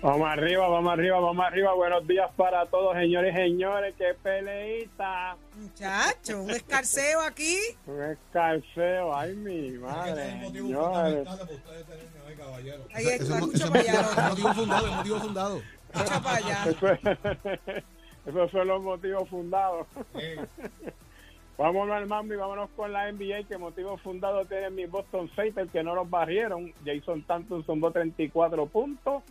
[0.00, 1.74] Vamos arriba, vamos arriba, vamos arriba.
[1.74, 3.94] Buenos días para todos, señores y señores.
[3.98, 5.36] ¡Qué peleita!
[5.56, 7.56] Muchacho, un escarceo aquí.
[7.86, 9.12] Un escarceo.
[9.16, 10.48] ¡Ay, mi madre!
[10.52, 11.26] Señores.
[12.94, 14.00] Ahí está, eso- escucha eso- para allá.
[14.00, 15.62] es motivo fundado, es motivo fundado.
[15.92, 16.64] Escucha para allá.
[16.70, 17.00] Eso es,
[18.26, 19.86] Esos son los motivos fundados.
[21.56, 25.72] Vámonos al mambo y vámonos con la NBA, que motivos fundados tienen mis Boston Celtics,
[25.72, 26.72] que no los barrieron.
[26.84, 29.22] Jason Tanton sumó 34 puntos.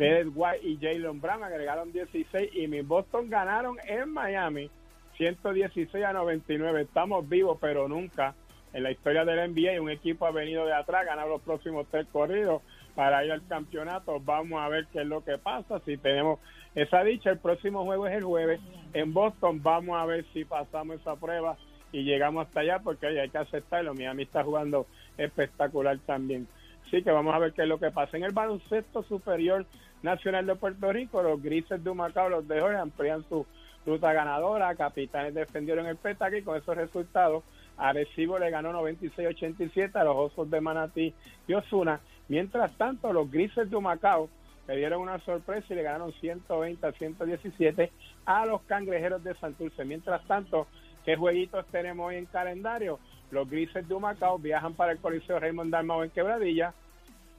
[0.00, 4.70] Derek White y Jalen Brown agregaron 16 y mis Boston ganaron en Miami
[5.18, 6.80] 116 a 99.
[6.80, 8.34] Estamos vivos, pero nunca
[8.72, 12.06] en la historia del NBA un equipo ha venido de atrás, ganar los próximos tres
[12.10, 12.62] corridos
[12.94, 14.18] para ir al campeonato.
[14.20, 15.80] Vamos a ver qué es lo que pasa.
[15.84, 16.40] Si tenemos
[16.74, 18.58] esa dicha, el próximo juego es el jueves
[18.94, 19.62] en Boston.
[19.62, 21.58] Vamos a ver si pasamos esa prueba
[21.92, 23.92] y llegamos hasta allá, porque hay que aceptarlo.
[23.92, 24.86] Miami está jugando
[25.18, 26.48] espectacular también.
[26.86, 28.16] Así que vamos a ver qué es lo que pasa.
[28.16, 29.66] En el baloncesto superior
[30.02, 33.46] nacional de Puerto Rico, los grises de Humacao, los de Jorge, amplían su
[33.86, 34.74] ruta ganadora.
[34.74, 37.44] Capitanes defendieron el petaque y con esos resultados,
[37.76, 41.14] Arecibo le ganó 96-87 a los Osos de Manatí
[41.46, 42.00] y Osuna.
[42.28, 44.28] Mientras tanto, los grises de Humacao
[44.68, 47.90] le dieron una sorpresa y le ganaron 120 a 117
[48.26, 49.84] a los cangrejeros de Santurce.
[49.84, 50.66] Mientras tanto,
[51.04, 52.98] ¿qué jueguitos tenemos hoy en calendario?
[53.30, 56.74] Los grises de Humacao viajan para el Coliseo Raymond Dalmau en Quebradilla.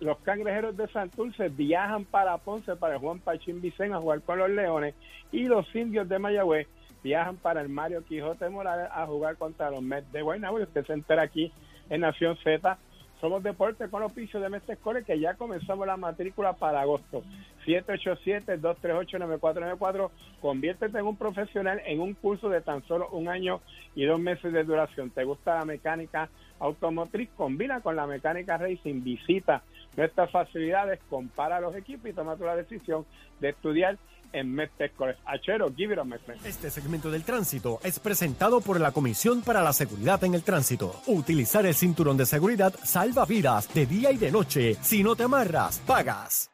[0.02, 4.50] Los cangrejeros de Santurce viajan para Ponce, para Juan Pachín Vicen a jugar con los
[4.50, 4.96] Leones.
[5.32, 6.68] Y los indios de Mayagüez
[7.04, 10.60] viajan para el Mario Quijote Morales a jugar contra los Mets de Guaynabo.
[10.60, 11.54] Y usted se entera aquí
[11.92, 12.80] en Nación Z.
[13.20, 17.22] Somos Deporte con oficio de Mestre Escoles que ya comenzamos la matrícula para agosto.
[17.68, 20.10] 787-238-9494.
[20.42, 23.62] Conviértete en un profesional en un curso de tan solo un año
[23.94, 25.12] y dos meses de duración.
[25.12, 27.30] ¿Te gusta la mecánica automotriz?
[27.38, 29.04] Combina con la mecánica racing.
[29.04, 29.62] Visita
[29.96, 33.06] nuestras facilidades, compara los equipos y toma la decisión
[33.40, 33.98] de estudiar
[34.34, 35.20] en Medtech College.
[35.26, 36.38] Achero, give it a Medtech.
[36.46, 41.02] Este segmento del tránsito es presentado por la Comisión para la Seguridad en el Tránsito.
[41.08, 44.76] Utilizar el cinturón de seguridad salva vidas de día y de noche.
[44.82, 46.52] Si no te amarras, pagas.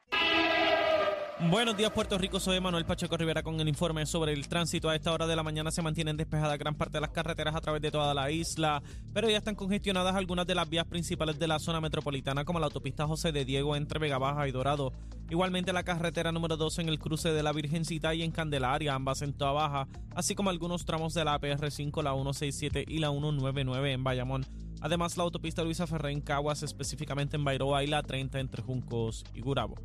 [1.39, 4.89] Buenos días Puerto Rico, soy Manuel Pacheco Rivera con el informe sobre el tránsito.
[4.89, 7.61] A esta hora de la mañana se mantienen despejadas gran parte de las carreteras a
[7.61, 8.81] través de toda la isla,
[9.13, 12.65] pero ya están congestionadas algunas de las vías principales de la zona metropolitana como la
[12.65, 14.93] autopista José de Diego entre Vega Baja y Dorado.
[15.29, 19.21] Igualmente la carretera número 2 en el cruce de la Virgencita y en Candelaria, ambas
[19.21, 23.91] en toda baja, así como algunos tramos de la PR5, la 167 y la 199
[23.91, 24.43] en Bayamón.
[24.81, 29.23] Además la autopista Luisa Ferré en Caguas, específicamente en Bairoa y la 30 entre Juncos
[29.35, 29.75] y Gurabo.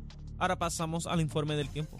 [0.43, 1.95] Ahora pasamos al informe del tiempo.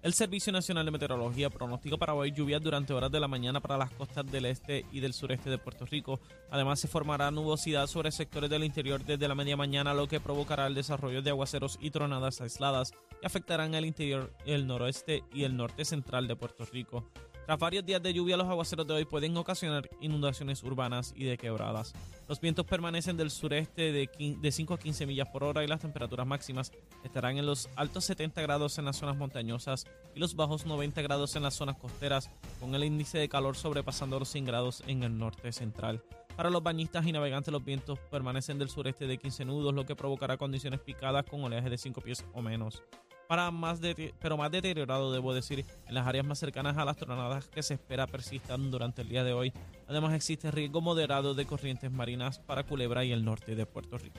[0.00, 3.76] El Servicio Nacional de Meteorología pronostica para hoy lluvias durante horas de la mañana para
[3.76, 6.18] las costas del este y del sureste de Puerto Rico.
[6.50, 10.66] Además, se formará nubosidad sobre sectores del interior desde la media mañana, lo que provocará
[10.66, 15.58] el desarrollo de aguaceros y tronadas aisladas que afectarán el interior, el noroeste y el
[15.58, 17.04] norte central de Puerto Rico.
[17.46, 21.36] Tras varios días de lluvia, los aguaceros de hoy pueden ocasionar inundaciones urbanas y de
[21.36, 21.92] quebradas.
[22.28, 26.26] Los vientos permanecen del sureste de 5 a 15 millas por hora y las temperaturas
[26.26, 26.70] máximas
[27.02, 31.34] estarán en los altos 70 grados en las zonas montañosas y los bajos 90 grados
[31.34, 35.18] en las zonas costeras, con el índice de calor sobrepasando los 100 grados en el
[35.18, 36.04] norte central.
[36.36, 39.96] Para los bañistas y navegantes, los vientos permanecen del sureste de 15 nudos, lo que
[39.96, 42.82] provocará condiciones picadas con oleaje de 5 pies o menos
[43.30, 43.78] para más
[44.18, 47.74] pero más deteriorado, debo decir, en las áreas más cercanas a las tronadas que se
[47.74, 49.52] espera persistan durante el día de hoy.
[49.86, 54.18] Además, existe riesgo moderado de corrientes marinas para Culebra y el norte de Puerto Rico.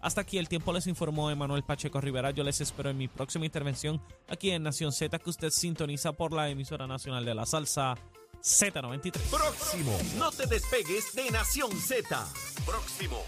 [0.00, 2.30] Hasta aquí el tiempo les informó Emanuel Pacheco Rivera.
[2.30, 6.32] Yo les espero en mi próxima intervención aquí en Nación Z, que usted sintoniza por
[6.32, 7.96] la emisora nacional de la salsa
[8.44, 9.10] Z93.
[9.28, 9.98] Próximo.
[10.18, 12.24] No te despegues de Nación Z.
[12.64, 13.24] Próximo.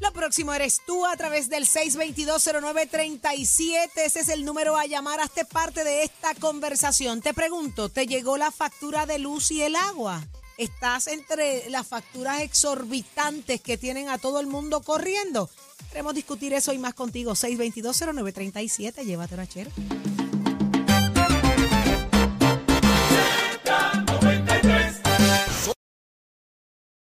[0.00, 3.90] Lo próximo eres tú a través del 6220937.
[3.96, 5.20] Ese es el número a llamar.
[5.20, 7.20] Hazte parte de esta conversación.
[7.20, 10.22] Te pregunto, ¿te llegó la factura de luz y el agua?
[10.58, 15.50] ¿Estás entre las facturas exorbitantes que tienen a todo el mundo corriendo?
[15.90, 17.32] Queremos discutir eso y más contigo.
[17.32, 19.04] 6220937.
[19.04, 19.70] Llévatelo a Chero.